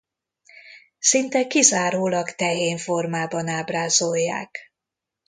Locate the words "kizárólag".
1.47-2.31